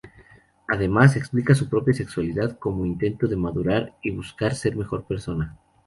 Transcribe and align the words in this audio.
Además 0.67 1.15
explica 1.15 1.53
su 1.53 1.69
propia 1.69 1.93
sexualidad, 1.93 2.57
como 2.57 2.87
intento 2.87 3.27
de 3.27 3.35
madurar 3.35 3.93
y 4.01 4.09
buscar 4.09 4.55
ser 4.55 4.75
mejor 4.75 5.03
persona. 5.03 5.59